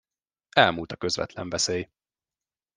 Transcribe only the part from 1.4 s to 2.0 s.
veszély.